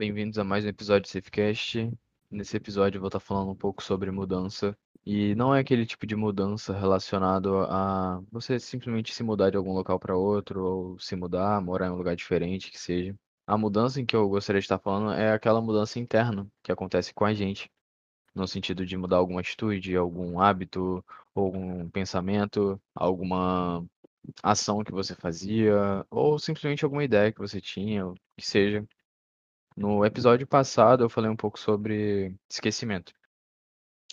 bem-vindos 0.00 0.38
a 0.38 0.44
mais 0.44 0.64
um 0.64 0.68
episódio 0.68 1.02
do 1.02 1.08
Safecast. 1.08 1.92
Nesse 2.30 2.56
episódio 2.56 2.96
eu 2.96 3.02
vou 3.02 3.08
estar 3.08 3.20
falando 3.20 3.50
um 3.50 3.54
pouco 3.54 3.82
sobre 3.82 4.10
mudança. 4.10 4.74
E 5.04 5.34
não 5.34 5.54
é 5.54 5.60
aquele 5.60 5.84
tipo 5.84 6.06
de 6.06 6.16
mudança 6.16 6.72
relacionado 6.72 7.58
a 7.68 8.22
você 8.32 8.58
simplesmente 8.58 9.12
se 9.12 9.22
mudar 9.22 9.50
de 9.50 9.58
algum 9.58 9.74
local 9.74 10.00
para 10.00 10.16
outro, 10.16 10.64
ou 10.64 10.98
se 10.98 11.14
mudar, 11.14 11.60
morar 11.60 11.88
em 11.88 11.90
um 11.90 11.96
lugar 11.96 12.16
diferente, 12.16 12.70
que 12.70 12.80
seja. 12.80 13.14
A 13.46 13.58
mudança 13.58 14.00
em 14.00 14.06
que 14.06 14.16
eu 14.16 14.26
gostaria 14.26 14.58
de 14.58 14.64
estar 14.64 14.78
falando 14.78 15.12
é 15.12 15.32
aquela 15.32 15.60
mudança 15.60 15.98
interna 15.98 16.48
que 16.62 16.72
acontece 16.72 17.12
com 17.12 17.26
a 17.26 17.34
gente, 17.34 17.70
no 18.34 18.48
sentido 18.48 18.86
de 18.86 18.96
mudar 18.96 19.18
alguma 19.18 19.40
atitude, 19.40 19.94
algum 19.96 20.40
hábito, 20.40 21.04
algum 21.34 21.90
pensamento, 21.90 22.80
alguma 22.94 23.84
ação 24.42 24.82
que 24.82 24.92
você 24.92 25.14
fazia, 25.14 26.06
ou 26.10 26.38
simplesmente 26.38 26.86
alguma 26.86 27.04
ideia 27.04 27.30
que 27.30 27.38
você 27.38 27.60
tinha, 27.60 28.10
que 28.34 28.46
seja. 28.46 28.82
No 29.76 30.04
episódio 30.04 30.46
passado 30.46 31.04
eu 31.04 31.10
falei 31.10 31.30
um 31.30 31.36
pouco 31.36 31.58
sobre 31.58 32.34
esquecimento. 32.48 33.12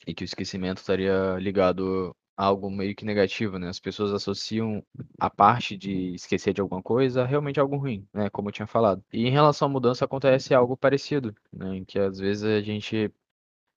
E 0.06 0.14
que 0.14 0.24
o 0.24 0.26
esquecimento 0.26 0.78
estaria 0.78 1.38
ligado 1.40 2.16
a 2.38 2.46
algo 2.46 2.70
meio 2.70 2.96
que 2.96 3.04
negativo, 3.04 3.58
né? 3.58 3.68
As 3.68 3.80
pessoas 3.80 4.14
associam 4.14 4.84
a 5.20 5.30
parte 5.30 5.76
de 5.76 6.14
esquecer 6.14 6.54
de 6.54 6.62
alguma 6.62 6.82
coisa 6.82 7.24
a 7.24 7.26
realmente 7.26 7.60
algo 7.60 7.78
ruim, 7.78 8.08
né? 8.14 8.30
Como 8.30 8.50
eu 8.50 8.54
tinha 8.54 8.68
falado. 8.68 9.04
E 9.12 9.28
em 9.28 9.32
relação 9.32 9.68
à 9.68 9.72
mudança 9.72 10.06
acontece 10.06 10.54
algo 10.54 10.78
parecido, 10.78 11.36
né? 11.52 11.78
Em 11.78 11.86
que 11.86 12.00
às 12.00 12.20
vezes 12.20 12.44
a 12.44 12.62
gente 12.62 13.12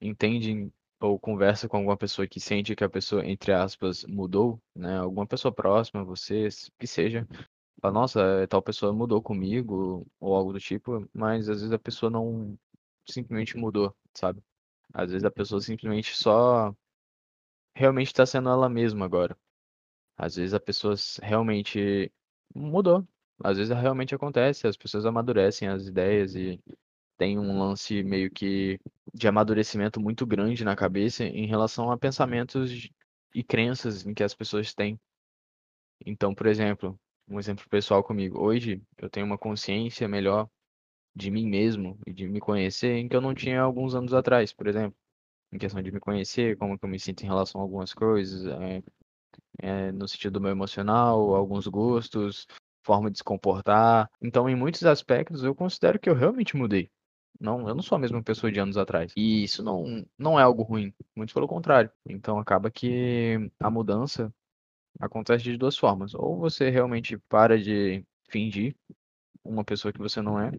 entende 0.01 0.71
ou 1.01 1.19
conversa 1.19 1.69
com 1.69 1.79
alguma 1.79 1.97
pessoa 1.97 2.29
que 2.29 2.39
sente 2.39 2.77
que 2.77 2.85
a 2.85 2.89
pessoa, 2.91 3.27
entre 3.27 3.53
aspas, 3.53 4.05
mudou, 4.05 4.61
né? 4.77 4.99
Alguma 4.99 5.27
pessoa 5.27 5.53
próxima 5.53 6.05
você, 6.05 6.49
que 6.79 6.87
seja, 6.87 7.27
fala, 7.81 7.95
nossa, 7.95 8.21
é, 8.43 8.47
tal 8.47 8.63
pessoa 8.63 8.93
mudou 8.93 9.23
comigo, 9.23 10.07
ou 10.21 10.35
algo 10.35 10.53
do 10.53 10.61
tipo, 10.61 11.09
mas 11.13 11.49
às 11.49 11.61
vezes 11.61 11.73
a 11.73 11.79
pessoa 11.79 12.11
não 12.11 12.59
simplesmente 13.09 13.57
mudou, 13.57 13.95
sabe? 14.15 14.43
Às 14.93 15.11
vezes 15.13 15.25
a 15.25 15.31
pessoa 15.31 15.61
simplesmente 15.61 16.17
só 16.17 16.75
realmente 17.75 18.09
está 18.09 18.27
sendo 18.27 18.49
ela 18.49 18.69
mesma 18.69 19.05
agora. 19.05 19.37
Às 20.17 20.37
vezes 20.37 20.55
a 20.55 20.61
pessoa 20.61 20.95
realmente 21.23 22.13
mudou. 22.55 23.07
Às 23.43 23.57
vezes 23.57 23.75
realmente 23.77 24.15
acontece, 24.15 24.67
as 24.67 24.77
pessoas 24.77 25.07
amadurecem 25.07 25.69
as 25.69 25.87
ideias 25.87 26.35
e 26.35 26.61
tem 27.17 27.39
um 27.39 27.59
lance 27.59 28.03
meio 28.03 28.31
que 28.31 28.79
de 29.15 29.29
amadurecimento 29.29 30.01
muito 30.01 30.27
grande 30.27 30.65
na 30.65 30.77
cabeça 30.77 31.25
em 31.25 31.47
relação 31.47 31.91
a 31.91 31.99
pensamentos 31.99 32.91
e 33.35 33.43
crenças 33.43 34.07
em 34.07 34.15
que 34.15 34.23
as 34.23 34.35
pessoas 34.35 34.75
têm. 34.75 35.01
Então, 36.05 36.35
por 36.35 36.47
exemplo, 36.47 36.99
um 37.31 37.39
exemplo 37.39 37.65
pessoal 37.71 38.03
comigo. 38.03 38.41
Hoje 38.41 38.83
eu 38.99 39.09
tenho 39.09 39.25
uma 39.25 39.39
consciência 39.39 40.09
melhor 40.09 40.49
de 41.15 41.31
mim 41.31 41.47
mesmo 41.47 41.99
e 42.07 42.13
de 42.13 42.27
me 42.27 42.41
conhecer 42.41 42.97
em 42.97 43.09
que 43.09 43.15
eu 43.17 43.21
não 43.21 43.35
tinha 43.35 43.61
alguns 43.61 43.95
anos 43.95 44.13
atrás, 44.13 44.53
por 44.53 44.67
exemplo. 44.67 44.97
Em 45.53 45.59
questão 45.59 45.83
de 45.83 45.91
me 45.91 46.01
conhecer, 46.01 46.57
como 46.57 46.79
que 46.79 46.85
eu 46.85 46.89
me 46.89 46.99
sinto 46.99 47.23
em 47.23 47.27
relação 47.27 47.61
a 47.61 47.65
algumas 47.65 47.93
coisas, 47.93 48.47
é, 48.47 48.83
é, 49.61 49.93
no 49.93 50.07
sentido 50.07 50.35
do 50.35 50.41
meu 50.41 50.51
emocional, 50.51 51.35
alguns 51.35 51.67
gostos, 51.67 52.47
forma 52.85 53.11
de 53.11 53.19
se 53.19 53.25
comportar. 53.25 54.09
Então, 54.21 54.49
em 54.49 54.55
muitos 54.55 54.85
aspectos, 54.85 55.43
eu 55.43 55.55
considero 55.55 55.99
que 55.99 56.09
eu 56.09 56.15
realmente 56.15 56.57
mudei. 56.57 56.91
Não, 57.41 57.69
eu 57.69 57.75
não 57.75 57.83
sou 57.83 57.97
a 57.97 57.99
mesma 57.99 58.23
pessoa 58.23 58.53
de 58.53 58.61
anos 58.61 58.77
atrás. 58.77 59.13
E 59.17 59.43
isso 59.43 59.63
não, 59.63 60.07
não 60.19 60.39
é 60.39 60.43
algo 60.43 60.63
ruim, 60.63 60.93
muito 61.17 61.35
pelo 61.35 61.49
contrário. 61.49 61.91
Então 62.07 62.39
acaba 62.39 62.71
que 62.71 63.51
a 63.59 63.71
mudança 63.71 64.33
acontece 65.01 65.45
de 65.45 65.57
duas 65.57 65.77
formas. 65.77 66.15
Ou 66.15 66.39
você 66.39 66.71
realmente 66.71 67.19
para 67.29 67.61
de 67.61 68.05
fingir 68.29 68.77
uma 69.45 69.65
pessoa 69.65 69.93
que 69.93 69.99
você 69.99 70.21
não 70.21 70.39
é, 70.39 70.53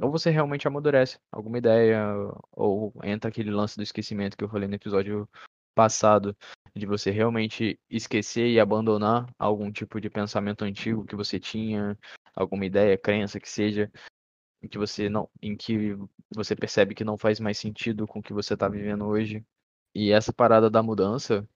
ou 0.00 0.10
você 0.10 0.30
realmente 0.30 0.66
amadurece 0.66 1.18
alguma 1.30 1.58
ideia, 1.58 2.02
ou 2.50 2.92
entra 3.04 3.28
aquele 3.28 3.50
lance 3.50 3.76
do 3.76 3.82
esquecimento 3.82 4.36
que 4.36 4.42
eu 4.42 4.48
falei 4.48 4.66
no 4.66 4.74
episódio 4.74 5.28
passado, 5.74 6.36
de 6.74 6.86
você 6.86 7.10
realmente 7.10 7.78
esquecer 7.88 8.48
e 8.48 8.58
abandonar 8.58 9.26
algum 9.38 9.70
tipo 9.70 10.00
de 10.00 10.10
pensamento 10.10 10.64
antigo 10.64 11.04
que 11.04 11.14
você 11.14 11.38
tinha, 11.38 11.96
alguma 12.34 12.66
ideia, 12.66 12.98
crença 12.98 13.38
que 13.38 13.48
seja, 13.48 13.90
em 14.62 14.68
que 14.68 14.78
você 14.78 15.08
não, 15.08 15.28
em 15.40 15.56
que 15.56 15.96
você 16.34 16.56
percebe 16.56 16.94
que 16.94 17.04
não 17.04 17.18
faz 17.18 17.38
mais 17.40 17.58
sentido 17.58 18.06
com 18.06 18.20
o 18.20 18.22
que 18.22 18.32
você 18.32 18.54
está 18.54 18.68
vivendo 18.68 19.06
hoje. 19.06 19.44
E 19.94 20.10
essa 20.10 20.32
parada 20.32 20.70
da 20.70 20.82
mudança 20.82 21.46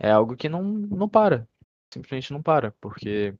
é 0.00 0.10
algo 0.10 0.34
que 0.36 0.48
não, 0.48 0.62
não 0.64 1.08
para. 1.08 1.46
Simplesmente 1.92 2.32
não 2.32 2.42
para, 2.42 2.72
porque 2.80 3.34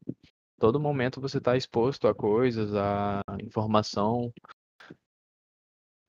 todo 0.59 0.79
momento 0.79 1.21
você 1.21 1.39
está 1.39 1.57
exposto 1.57 2.07
a 2.07 2.15
coisas, 2.15 2.75
a 2.75 3.23
informação 3.43 4.33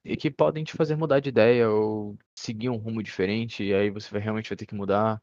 e 0.03 0.17
que 0.17 0.29
podem 0.29 0.63
te 0.63 0.73
fazer 0.73 0.95
mudar 0.95 1.19
de 1.19 1.29
ideia 1.29 1.69
ou 1.69 2.17
seguir 2.35 2.69
um 2.69 2.78
rumo 2.78 3.01
diferente, 3.03 3.63
e 3.63 3.73
aí 3.73 3.90
você 3.90 4.09
vai, 4.11 4.19
realmente 4.19 4.50
vai 4.50 4.57
ter 4.57 4.66
que 4.66 4.75
mudar, 4.75 5.22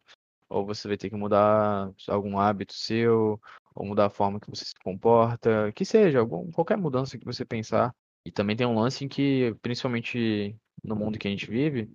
ou 0.49 0.65
você 0.65 0.87
vai 0.89 0.97
ter 0.97 1.11
que 1.11 1.17
mudar 1.17 1.93
algum 2.07 2.39
hábito 2.39 2.75
seu, 2.75 3.41
ou 3.75 3.87
mudar 3.87 4.07
a 4.07 4.11
forma 4.11 4.41
que 4.41 4.49
você 4.49 4.65
se 4.65 4.75
comporta, 4.83 5.73
que 5.73 5.85
seja, 5.85 6.21
algum, 6.21 6.51
qualquer 6.53 6.79
mudança 6.79 7.19
que 7.19 7.25
você 7.25 7.45
pensar. 7.45 7.95
E 8.25 8.31
também 8.31 8.57
tem 8.57 8.67
um 8.67 8.79
lance 8.79 9.05
em 9.05 9.09
que, 9.09 9.55
principalmente 9.61 10.57
no 10.83 10.95
mundo 10.95 11.19
que 11.19 11.27
a 11.27 11.31
gente 11.31 11.51
vive, 11.51 11.91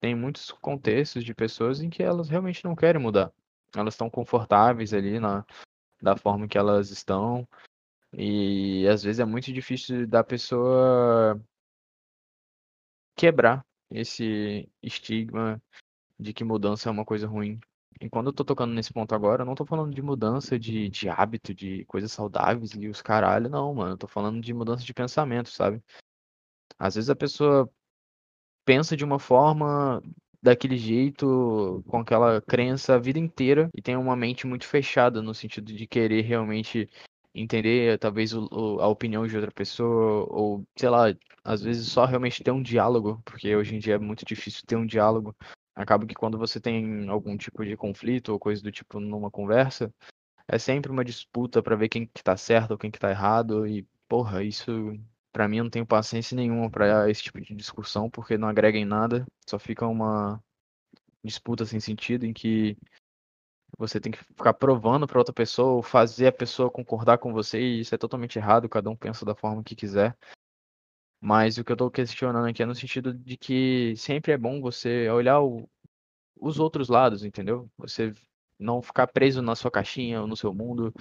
tem 0.00 0.14
muitos 0.14 0.50
contextos 0.52 1.24
de 1.24 1.34
pessoas 1.34 1.80
em 1.80 1.90
que 1.90 2.02
elas 2.02 2.28
realmente 2.28 2.64
não 2.64 2.74
querem 2.74 3.00
mudar. 3.00 3.32
Elas 3.74 3.94
estão 3.94 4.08
confortáveis 4.08 4.94
ali 4.94 5.18
na 5.18 5.44
da 6.00 6.16
forma 6.16 6.48
que 6.48 6.56
elas 6.56 6.90
estão. 6.90 7.46
E 8.12 8.86
às 8.88 9.02
vezes 9.02 9.20
é 9.20 9.24
muito 9.24 9.52
difícil 9.52 10.06
da 10.06 10.24
pessoa 10.24 11.40
quebrar 13.16 13.64
esse 13.90 14.70
estigma 14.82 15.60
de 16.18 16.32
que 16.32 16.44
mudança 16.44 16.88
é 16.88 16.92
uma 16.92 17.04
coisa 17.04 17.26
ruim. 17.26 17.60
E 18.00 18.08
quando 18.08 18.28
eu 18.28 18.32
tô 18.32 18.44
tocando 18.44 18.72
nesse 18.72 18.92
ponto 18.92 19.14
agora, 19.14 19.42
eu 19.42 19.46
não 19.46 19.56
tô 19.56 19.66
falando 19.66 19.92
de 19.92 20.00
mudança 20.00 20.58
de, 20.58 20.88
de 20.88 21.08
hábito, 21.08 21.52
de 21.52 21.84
coisas 21.86 22.12
saudáveis 22.12 22.72
e 22.74 22.88
os 22.88 23.02
caralho, 23.02 23.48
não, 23.50 23.74
mano. 23.74 23.92
Eu 23.94 23.98
tô 23.98 24.06
falando 24.06 24.40
de 24.40 24.54
mudança 24.54 24.84
de 24.84 24.94
pensamento, 24.94 25.50
sabe? 25.50 25.82
Às 26.78 26.94
vezes 26.94 27.10
a 27.10 27.16
pessoa 27.16 27.68
pensa 28.68 28.94
de 28.94 29.02
uma 29.02 29.18
forma 29.18 30.02
daquele 30.42 30.76
jeito, 30.76 31.82
com 31.88 32.00
aquela 32.00 32.38
crença 32.42 32.94
a 32.94 32.98
vida 32.98 33.18
inteira 33.18 33.70
e 33.74 33.80
tem 33.80 33.96
uma 33.96 34.14
mente 34.14 34.46
muito 34.46 34.66
fechada 34.66 35.22
no 35.22 35.32
sentido 35.32 35.72
de 35.72 35.86
querer 35.86 36.20
realmente 36.20 36.86
entender 37.34 37.98
talvez 37.98 38.34
o, 38.34 38.46
o, 38.52 38.78
a 38.82 38.86
opinião 38.86 39.26
de 39.26 39.34
outra 39.34 39.50
pessoa 39.50 40.26
ou 40.28 40.62
sei 40.76 40.90
lá, 40.90 41.06
às 41.42 41.62
vezes 41.62 41.88
só 41.88 42.04
realmente 42.04 42.44
ter 42.44 42.50
um 42.50 42.62
diálogo, 42.62 43.22
porque 43.24 43.56
hoje 43.56 43.74
em 43.74 43.78
dia 43.78 43.94
é 43.94 43.98
muito 43.98 44.22
difícil 44.26 44.62
ter 44.66 44.76
um 44.76 44.84
diálogo. 44.84 45.34
Acaba 45.74 46.04
que 46.04 46.14
quando 46.14 46.36
você 46.36 46.60
tem 46.60 47.08
algum 47.08 47.38
tipo 47.38 47.64
de 47.64 47.74
conflito 47.74 48.32
ou 48.32 48.38
coisa 48.38 48.62
do 48.62 48.70
tipo 48.70 49.00
numa 49.00 49.30
conversa, 49.30 49.90
é 50.46 50.58
sempre 50.58 50.92
uma 50.92 51.04
disputa 51.06 51.62
para 51.62 51.74
ver 51.74 51.88
quem 51.88 52.04
que 52.04 52.22
tá 52.22 52.36
certo 52.36 52.72
ou 52.72 52.78
quem 52.78 52.90
que 52.90 52.98
tá 52.98 53.08
errado 53.08 53.66
e 53.66 53.86
porra, 54.06 54.44
isso 54.44 54.94
para 55.32 55.48
mim, 55.48 55.58
eu 55.58 55.64
não 55.64 55.70
tenho 55.70 55.86
paciência 55.86 56.34
nenhuma 56.36 56.70
para 56.70 57.10
esse 57.10 57.22
tipo 57.22 57.40
de 57.40 57.54
discussão, 57.54 58.10
porque 58.10 58.38
não 58.38 58.48
agrega 58.48 58.78
em 58.78 58.84
nada, 58.84 59.26
só 59.48 59.58
fica 59.58 59.86
uma 59.86 60.42
disputa 61.22 61.64
sem 61.64 61.80
sentido 61.80 62.24
em 62.24 62.32
que 62.32 62.76
você 63.76 64.00
tem 64.00 64.10
que 64.12 64.18
ficar 64.18 64.54
provando 64.54 65.06
para 65.06 65.18
outra 65.18 65.32
pessoa, 65.32 65.82
fazer 65.82 66.28
a 66.28 66.32
pessoa 66.32 66.70
concordar 66.70 67.18
com 67.18 67.32
você, 67.32 67.60
e 67.60 67.80
isso 67.80 67.94
é 67.94 67.98
totalmente 67.98 68.38
errado, 68.38 68.68
cada 68.68 68.90
um 68.90 68.96
pensa 68.96 69.24
da 69.24 69.34
forma 69.34 69.62
que 69.62 69.76
quiser. 69.76 70.16
Mas 71.20 71.58
o 71.58 71.64
que 71.64 71.72
eu 71.72 71.74
estou 71.74 71.90
questionando 71.90 72.46
aqui 72.46 72.62
é 72.62 72.66
no 72.66 72.74
sentido 72.74 73.12
de 73.12 73.36
que 73.36 73.94
sempre 73.96 74.32
é 74.32 74.38
bom 74.38 74.60
você 74.60 75.08
olhar 75.10 75.40
o, 75.40 75.68
os 76.36 76.58
outros 76.58 76.88
lados, 76.88 77.24
entendeu? 77.24 77.70
Você 77.76 78.14
não 78.58 78.82
ficar 78.82 79.06
preso 79.08 79.42
na 79.42 79.54
sua 79.56 79.70
caixinha 79.70 80.20
ou 80.20 80.26
no 80.26 80.36
seu 80.36 80.54
mundo 80.54 80.92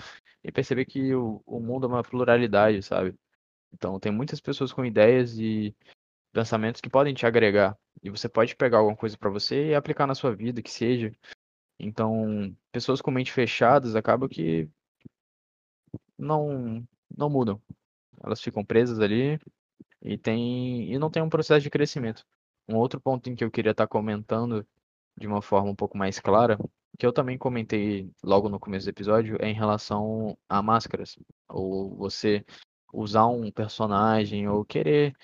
e 0.44 0.52
perceber 0.52 0.86
que 0.86 1.14
o, 1.16 1.42
o 1.46 1.60
mundo 1.60 1.86
é 1.88 1.90
uma 1.90 2.04
pluralidade, 2.04 2.82
sabe? 2.84 3.16
Então, 3.74 4.00
tem 4.00 4.12
muitas 4.12 4.40
pessoas 4.40 4.74
com 4.74 4.86
ideias 4.86 5.38
e 5.38 5.76
pensamentos 6.32 6.82
que 6.82 6.90
podem 6.90 7.14
te 7.14 7.26
agregar. 7.26 7.78
E 8.04 8.10
você 8.10 8.30
pode 8.30 8.56
pegar 8.56 8.80
alguma 8.80 8.96
coisa 8.96 9.18
para 9.18 9.30
você 9.30 9.70
e 9.70 9.76
aplicar 9.76 10.08
na 10.08 10.16
sua 10.16 10.36
vida, 10.36 10.62
que 10.62 10.72
seja. 10.72 11.12
Então, 11.80 12.56
pessoas 12.72 13.02
com 13.02 13.12
mente 13.12 13.32
fechadas 13.32 13.96
acabam 13.96 14.30
que 14.30 14.70
não 16.18 16.88
não 17.16 17.30
mudam. 17.30 17.62
Elas 18.24 18.42
ficam 18.42 18.66
presas 18.66 19.00
ali 19.00 19.40
e 20.02 20.18
tem 20.18 20.92
e 20.92 21.00
não 21.00 21.10
tem 21.10 21.22
um 21.24 21.30
processo 21.30 21.62
de 21.62 21.70
crescimento. 21.70 22.26
Um 22.68 22.76
outro 22.76 23.00
ponto 23.00 23.30
em 23.30 23.36
que 23.36 23.44
eu 23.44 23.52
queria 23.52 23.72
estar 23.72 23.88
comentando 23.88 24.68
de 25.18 25.28
uma 25.28 25.42
forma 25.42 25.72
um 25.72 25.76
pouco 25.76 25.98
mais 25.98 26.20
clara, 26.20 26.58
que 26.98 27.06
eu 27.06 27.14
também 27.14 27.38
comentei 27.38 28.12
logo 28.24 28.50
no 28.50 28.60
começo 28.60 28.86
do 28.86 28.90
episódio, 28.90 29.38
é 29.40 29.50
em 29.50 29.54
relação 29.54 30.38
a 30.50 30.62
máscaras. 30.62 31.18
Ou 31.50 31.96
você 31.96 32.46
usar 32.94 33.28
um 33.28 33.52
personagem 33.52 34.48
ou 34.48 34.66
querer 34.66 35.16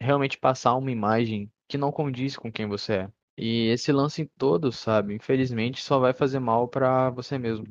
realmente 0.00 0.38
passar 0.38 0.74
uma 0.76 0.90
imagem 0.90 1.50
que 1.68 1.78
não 1.78 1.92
condiz 1.92 2.36
com 2.36 2.50
quem 2.50 2.66
você 2.66 2.92
é. 2.94 3.12
E 3.36 3.68
esse 3.68 3.92
lance 3.92 4.26
todo, 4.36 4.72
sabe, 4.72 5.14
infelizmente 5.14 5.82
só 5.82 5.98
vai 5.98 6.12
fazer 6.12 6.40
mal 6.40 6.68
para 6.68 7.10
você 7.10 7.38
mesmo. 7.38 7.66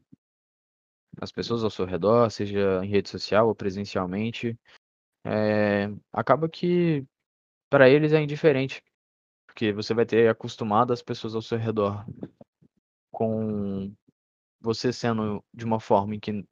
As 1.20 1.32
pessoas 1.32 1.64
ao 1.64 1.70
seu 1.70 1.86
redor, 1.86 2.30
seja 2.30 2.84
em 2.84 2.90
rede 2.90 3.10
social 3.10 3.48
ou 3.48 3.56
presencialmente, 3.56 4.58
é, 5.26 5.90
acaba 6.14 6.48
que 6.48 7.06
para 7.70 7.90
eles 7.90 8.14
é 8.14 8.22
indiferente, 8.22 8.82
porque 9.46 9.74
você 9.74 9.94
vai 9.94 10.06
ter 10.06 10.30
acostumado 10.30 10.94
as 10.94 11.02
pessoas 11.02 11.36
ao 11.36 11.42
seu 11.42 11.58
redor 11.58 12.06
com 13.12 13.94
você 14.62 14.94
sendo 14.94 15.44
de 15.54 15.66
uma 15.66 15.80
forma 15.80 16.16
em 16.16 16.20
que 16.20 16.46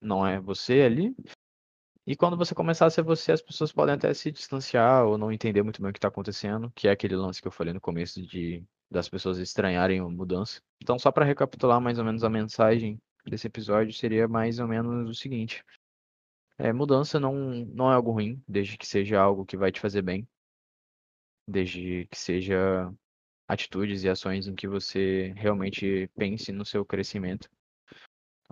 não 0.00 0.26
é 0.26 0.40
você 0.40 0.82
ali. 0.82 1.14
E 2.06 2.16
quando 2.16 2.36
você 2.36 2.54
começar 2.54 2.86
a 2.86 2.90
ser 2.90 3.02
você, 3.02 3.30
as 3.32 3.42
pessoas 3.42 3.72
podem 3.72 3.94
até 3.94 4.12
se 4.12 4.32
distanciar 4.32 5.06
ou 5.06 5.16
não 5.16 5.30
entender 5.30 5.62
muito 5.62 5.80
bem 5.80 5.90
o 5.90 5.92
que 5.92 5.98
está 5.98 6.08
acontecendo, 6.08 6.70
que 6.74 6.88
é 6.88 6.90
aquele 6.90 7.14
lance 7.14 7.40
que 7.40 7.46
eu 7.46 7.52
falei 7.52 7.72
no 7.72 7.80
começo 7.80 8.20
de 8.22 8.64
das 8.90 9.08
pessoas 9.08 9.38
estranharem 9.38 10.00
a 10.00 10.08
mudança. 10.08 10.60
Então, 10.82 10.98
só 10.98 11.10
para 11.10 11.24
recapitular 11.24 11.80
mais 11.80 11.98
ou 11.98 12.04
menos 12.04 12.22
a 12.24 12.28
mensagem 12.28 13.00
desse 13.24 13.46
episódio, 13.46 13.92
seria 13.94 14.28
mais 14.28 14.58
ou 14.58 14.68
menos 14.68 15.08
o 15.08 15.14
seguinte: 15.14 15.64
é, 16.58 16.72
mudança 16.72 17.18
não, 17.20 17.34
não 17.66 17.90
é 17.90 17.94
algo 17.94 18.10
ruim, 18.10 18.42
desde 18.46 18.76
que 18.76 18.86
seja 18.86 19.20
algo 19.20 19.46
que 19.46 19.56
vai 19.56 19.72
te 19.72 19.80
fazer 19.80 20.02
bem, 20.02 20.28
desde 21.48 22.06
que 22.10 22.18
seja 22.18 22.92
atitudes 23.48 24.04
e 24.04 24.08
ações 24.08 24.46
em 24.46 24.54
que 24.54 24.68
você 24.68 25.32
realmente 25.36 26.10
pense 26.16 26.52
no 26.52 26.64
seu 26.64 26.84
crescimento 26.84 27.48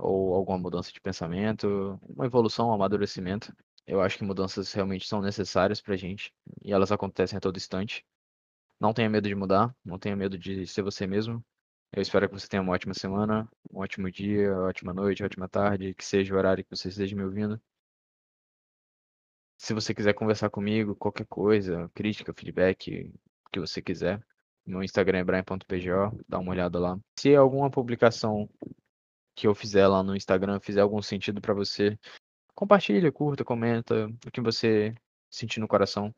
ou 0.00 0.35
alguma 0.35 0.58
mudança 0.58 0.93
de 0.93 1.00
pensamento, 1.00 1.99
uma 2.08 2.26
evolução, 2.26 2.69
um 2.69 2.73
amadurecimento. 2.73 3.55
Eu 3.87 4.00
acho 4.00 4.19
que 4.19 4.25
mudanças 4.25 4.73
realmente 4.73 5.06
são 5.06 5.20
necessárias 5.20 5.81
pra 5.81 5.97
gente 5.97 6.32
e 6.62 6.73
elas 6.73 6.93
acontecem 6.93 7.37
a 7.37 7.41
todo 7.41 7.56
instante. 7.56 8.06
Não 8.81 8.93
tenha 8.94 9.11
medo 9.11 9.29
de 9.29 9.35
mudar, 9.35 9.75
não 9.85 9.99
tenha 9.99 10.17
medo 10.17 10.38
de 10.38 10.67
ser 10.67 10.82
você 10.82 11.06
mesmo. 11.06 11.44
Eu 11.93 12.02
espero 12.02 12.29
que 12.29 12.35
você 12.35 12.49
tenha 12.49 12.62
uma 12.62 12.73
ótima 12.73 12.94
semana, 12.94 13.49
um 13.70 13.81
ótimo 13.81 14.11
dia, 14.11 14.56
ótima 14.58 14.93
noite, 14.94 15.25
ótima 15.25 15.49
tarde, 15.49 15.94
que 15.94 16.05
seja 16.05 16.35
o 16.35 16.38
horário 16.38 16.64
que 16.64 16.70
você 16.76 16.88
esteja 16.88 17.17
me 17.17 17.25
ouvindo. 17.25 17.61
Se 19.58 19.75
você 19.75 19.93
quiser 19.94 20.14
conversar 20.14 20.50
comigo, 20.50 20.97
qualquer 20.97 21.26
coisa, 21.26 21.91
crítica, 21.94 22.32
feedback, 22.32 23.12
o 23.47 23.50
que 23.50 23.61
você 23.61 23.82
quiser, 23.82 24.25
meu 24.64 24.82
Instagram 24.82 25.19
é 25.19 25.25
brian.pgo, 25.25 26.25
dá 26.29 26.38
uma 26.38 26.52
olhada 26.52 26.79
lá. 26.79 26.99
Se 27.19 27.35
alguma 27.35 27.70
publicação 27.70 28.49
que 29.40 29.46
eu 29.46 29.54
fizer 29.54 29.87
lá 29.88 30.02
no 30.02 30.14
Instagram 30.14 30.60
fizer 30.60 30.82
algum 30.82 31.00
sentido 31.00 31.40
para 31.40 31.54
você, 31.54 31.98
compartilha, 32.54 33.10
curta, 33.10 33.42
comenta 33.42 34.06
o 34.26 34.31
que 34.31 34.40
você 34.40 34.94
sentir 35.31 35.60
no 35.60 35.69
coração. 35.69 36.14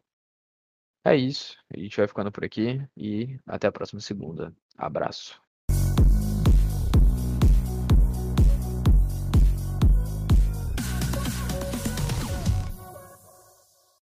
É 1.05 1.15
isso. 1.15 1.57
A 1.73 1.79
gente 1.79 1.97
vai 1.97 2.09
ficando 2.09 2.33
por 2.33 2.45
aqui 2.45 2.85
e 2.97 3.39
até 3.47 3.69
a 3.69 3.73
próxima 3.73 4.01
segunda. 4.01 4.53
Abraço. 4.77 5.41